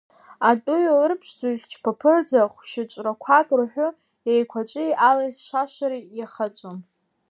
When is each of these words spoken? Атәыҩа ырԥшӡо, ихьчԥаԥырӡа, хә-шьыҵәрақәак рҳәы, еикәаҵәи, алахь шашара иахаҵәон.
Атәыҩа 0.49 1.01
ырԥшӡо, 1.09 1.47
ихьчԥаԥырӡа, 1.51 2.41
хә-шьыҵәрақәак 2.53 3.47
рҳәы, 3.59 3.87
еикәаҵәи, 4.31 4.89
алахь 5.07 5.39
шашара 5.47 5.97
иахаҵәон. 6.17 6.77